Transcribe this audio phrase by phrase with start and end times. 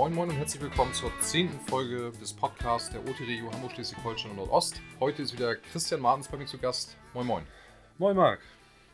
[0.00, 4.30] Moin Moin und herzlich willkommen zur zehnten Folge des Podcasts der OT Regio Hamburg Schleswig-Holstein
[4.30, 4.80] und Nordost.
[4.98, 6.96] Heute ist wieder Christian Martens bei mir zu Gast.
[7.12, 7.46] Moin Moin.
[7.98, 8.40] Moin Marc.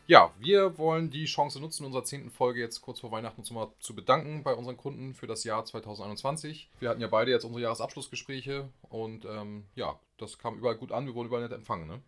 [0.07, 3.49] Ja, wir wollen die Chance nutzen, in unserer zehnten Folge jetzt kurz vor Weihnachten uns
[3.51, 6.69] mal zu bedanken bei unseren Kunden für das Jahr 2021.
[6.81, 11.05] Wir hatten ja beide jetzt unsere Jahresabschlussgespräche und ähm, ja, das kam überall gut an,
[11.05, 12.01] wir wurden überall nett empfangen, ne?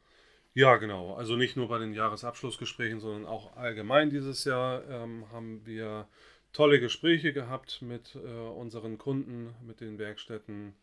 [0.56, 1.14] Ja, genau.
[1.14, 6.10] Also nicht nur bei den Jahresabschlussgesprächen, sondern auch allgemein dieses Jahr ähm, haben wir
[6.54, 10.74] tolle Gespräche gehabt mit äh, unseren Kunden, mit den Werkstätten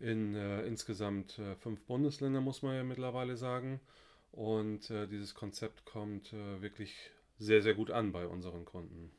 [0.00, 3.80] in äh, insgesamt äh, fünf Bundesländern, muss man ja mittlerweile sagen.
[4.32, 6.94] Und äh, dieses Konzept kommt äh, wirklich
[7.38, 9.10] sehr, sehr gut an bei unseren Kunden.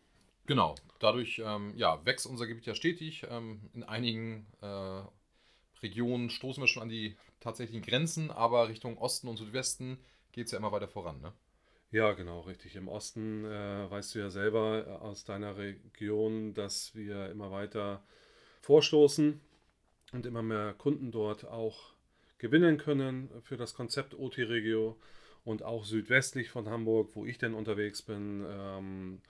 [0.45, 3.25] Genau, dadurch ähm, ja, wächst unser Gebiet ja stetig.
[3.29, 5.01] Ähm, in einigen äh,
[5.81, 9.99] Regionen stoßen wir schon an die tatsächlichen Grenzen, aber Richtung Osten und Südwesten
[10.31, 11.21] geht es ja immer weiter voran.
[11.21, 11.33] Ne?
[11.91, 12.75] Ja, genau, richtig.
[12.75, 18.03] Im Osten äh, weißt du ja selber äh, aus deiner Region, dass wir immer weiter
[18.61, 19.39] vorstoßen
[20.13, 21.93] und immer mehr Kunden dort auch
[22.37, 24.97] gewinnen können für das Konzept OT Regio
[25.45, 29.21] und auch südwestlich von Hamburg, wo ich denn unterwegs bin, ähm,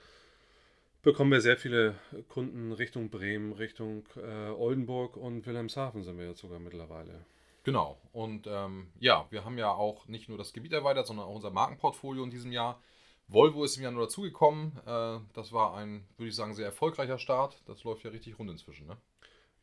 [1.01, 1.95] bekommen wir sehr viele
[2.27, 7.25] Kunden Richtung Bremen, Richtung äh, Oldenburg und Wilhelmshaven sind wir jetzt sogar mittlerweile.
[7.63, 7.97] Genau.
[8.13, 11.51] Und ähm, ja, wir haben ja auch nicht nur das Gebiet erweitert, sondern auch unser
[11.51, 12.81] Markenportfolio in diesem Jahr.
[13.27, 14.71] Volvo ist im Januar dazugekommen.
[14.85, 17.61] Äh, das war ein, würde ich sagen, sehr erfolgreicher Start.
[17.67, 18.97] Das läuft ja richtig rund inzwischen, ne?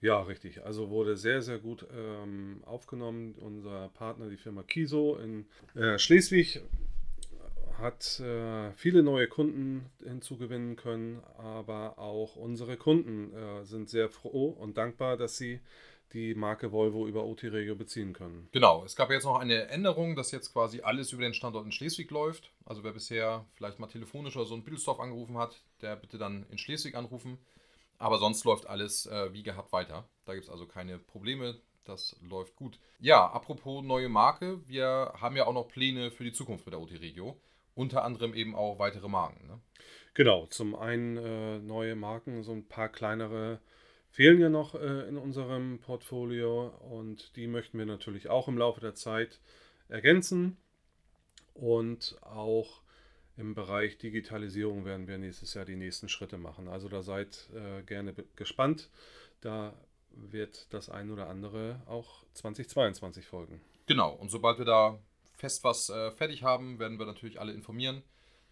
[0.01, 0.63] Ja, richtig.
[0.63, 3.35] Also wurde sehr, sehr gut ähm, aufgenommen.
[3.41, 6.61] Unser Partner, die Firma Kiso in äh, Schleswig,
[7.79, 14.49] hat äh, viele neue Kunden hinzugewinnen können, aber auch unsere Kunden äh, sind sehr froh
[14.49, 15.61] und dankbar, dass sie
[16.13, 18.49] die Marke Volvo über OT Regio beziehen können.
[18.53, 21.73] Genau, es gab jetzt noch eine Änderung, dass jetzt quasi alles über den Standort in
[21.73, 22.53] Schleswig läuft.
[22.65, 26.47] Also wer bisher vielleicht mal telefonisch oder so in Büdelsdorf angerufen hat, der bitte dann
[26.51, 27.39] in Schleswig anrufen.
[27.99, 30.09] Aber sonst läuft alles äh, wie gehabt weiter.
[30.25, 31.59] Da gibt es also keine Probleme.
[31.85, 32.79] Das läuft gut.
[32.99, 36.81] Ja, apropos neue Marke, wir haben ja auch noch Pläne für die Zukunft mit der
[36.81, 37.41] OT Regio.
[37.75, 39.47] Unter anderem eben auch weitere Marken.
[39.47, 39.61] Ne?
[40.15, 43.61] Genau, zum einen äh, neue Marken, so ein paar kleinere
[44.17, 48.81] fehlen ja noch äh, in unserem Portfolio und die möchten wir natürlich auch im Laufe
[48.81, 49.41] der Zeit
[49.91, 50.57] ergänzen.
[51.53, 52.81] Und auch
[53.37, 56.67] im Bereich Digitalisierung werden wir nächstes Jahr die nächsten Schritte machen.
[56.67, 58.89] Also da seid äh, gerne gespannt.
[59.43, 59.75] Da
[60.13, 63.61] wird das ein oder andere auch 2022 folgen.
[63.85, 64.99] Genau, und sobald wir da
[65.37, 68.03] fest was äh, fertig haben, werden wir natürlich alle informieren,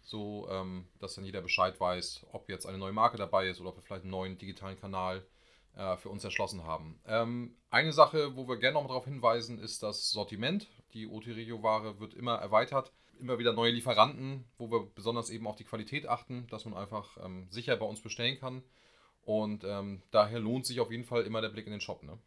[0.03, 3.69] so ähm, dass dann jeder Bescheid weiß, ob jetzt eine neue Marke dabei ist oder
[3.69, 5.25] ob wir vielleicht einen neuen digitalen Kanal
[5.75, 6.99] äh, für uns erschlossen haben.
[7.05, 10.67] Ähm, eine Sache, wo wir gerne noch darauf hinweisen, ist das Sortiment.
[10.93, 12.91] Die OT Regio Ware wird immer erweitert.
[13.19, 17.17] Immer wieder neue Lieferanten, wo wir besonders eben auch die Qualität achten, dass man einfach
[17.23, 18.61] ähm, sicher bei uns bestellen kann.
[19.23, 22.03] Und ähm, daher lohnt sich auf jeden Fall immer der Blick in den Shop.
[22.03, 22.17] Ne?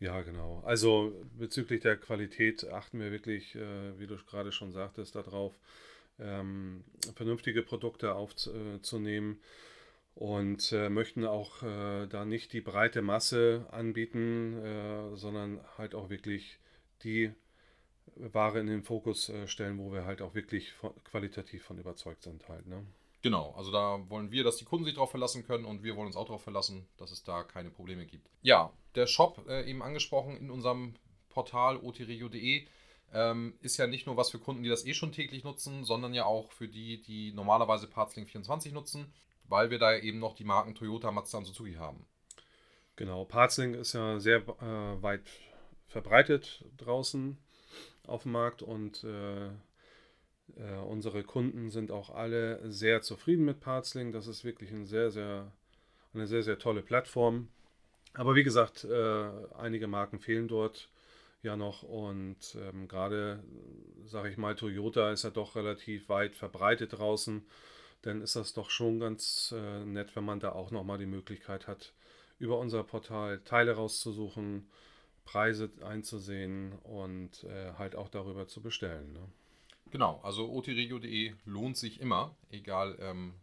[0.00, 0.62] Ja, genau.
[0.66, 5.58] Also bezüglich der Qualität achten wir wirklich, äh, wie du gerade schon sagtest, darauf,
[6.18, 6.84] ähm,
[7.14, 9.34] vernünftige Produkte aufzunehmen.
[9.34, 9.38] Äh,
[10.14, 16.08] und äh, möchten auch äh, da nicht die breite Masse anbieten, äh, sondern halt auch
[16.08, 16.58] wirklich
[17.02, 17.32] die
[18.16, 22.22] Ware in den Fokus äh, stellen, wo wir halt auch wirklich von, qualitativ von überzeugt
[22.22, 22.66] sind halt.
[22.66, 22.86] Ne?
[23.22, 26.06] Genau, also da wollen wir, dass die Kunden sich darauf verlassen können und wir wollen
[26.06, 28.28] uns auch darauf verlassen, dass es da keine Probleme gibt.
[28.42, 30.94] Ja, der Shop, äh, eben angesprochen in unserem
[31.30, 32.66] Portal otregio.de,
[33.12, 36.14] ähm, ist ja nicht nur was für Kunden, die das eh schon täglich nutzen, sondern
[36.14, 39.12] ja auch für die, die normalerweise Partslink 24 nutzen
[39.48, 42.06] weil wir da eben noch die Marken Toyota, Mazda und Suzuki haben.
[42.96, 45.22] Genau, Parzing ist ja sehr äh, weit
[45.88, 47.36] verbreitet draußen
[48.06, 54.12] auf dem Markt und äh, äh, unsere Kunden sind auch alle sehr zufrieden mit Parzling.
[54.12, 55.50] Das ist wirklich ein sehr, sehr,
[56.12, 57.48] eine sehr, sehr tolle Plattform.
[58.12, 60.88] Aber wie gesagt, äh, einige Marken fehlen dort
[61.42, 63.42] ja noch und ähm, gerade,
[64.04, 67.44] sage ich mal, Toyota ist ja doch relativ weit verbreitet draußen
[68.06, 71.66] dann ist das doch schon ganz äh, nett, wenn man da auch nochmal die Möglichkeit
[71.66, 71.92] hat,
[72.38, 74.68] über unser Portal Teile rauszusuchen,
[75.24, 79.12] Preise einzusehen und äh, halt auch darüber zu bestellen.
[79.12, 79.28] Ne?
[79.90, 83.34] Genau, also otregio.de lohnt sich immer, egal ähm,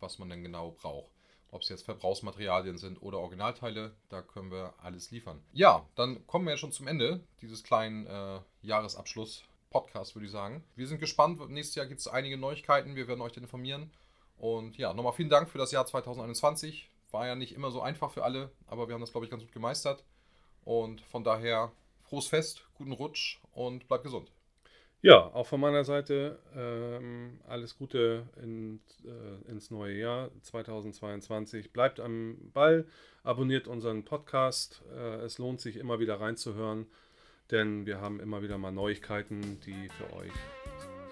[0.00, 1.10] was man denn genau braucht.
[1.50, 5.42] Ob es jetzt Verbrauchsmaterialien sind oder Originalteile, da können wir alles liefern.
[5.52, 10.64] Ja, dann kommen wir ja schon zum Ende dieses kleinen äh, Jahresabschluss-Podcasts, würde ich sagen.
[10.74, 11.40] Wir sind gespannt.
[11.50, 12.96] Nächstes Jahr gibt es einige Neuigkeiten.
[12.96, 13.90] Wir werden euch dann informieren.
[14.38, 16.90] Und ja, nochmal vielen Dank für das Jahr 2021.
[17.10, 19.42] War ja nicht immer so einfach für alle, aber wir haben das, glaube ich, ganz
[19.42, 20.04] gut gemeistert.
[20.64, 21.72] Und von daher
[22.02, 24.30] frohes Fest, guten Rutsch und bleibt gesund.
[25.02, 31.72] Ja, auch von meiner Seite ähm, alles Gute in, äh, ins neue Jahr 2022.
[31.72, 32.86] Bleibt am Ball,
[33.22, 34.82] abonniert unseren Podcast.
[34.96, 36.86] Äh, es lohnt sich immer wieder reinzuhören,
[37.50, 40.32] denn wir haben immer wieder mal Neuigkeiten, die für euch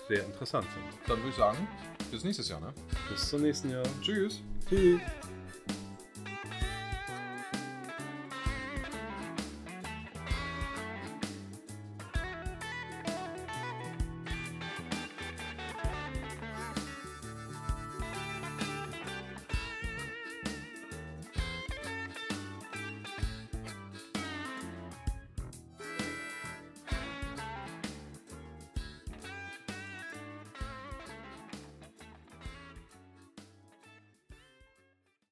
[0.09, 1.09] sehr interessant sind.
[1.09, 1.69] Dann würde ich sagen,
[2.11, 2.73] bis nächstes Jahr, ne?
[3.11, 3.85] Bis zum nächsten Jahr.
[4.03, 4.41] Tschüss.
[4.69, 5.01] Tschüss.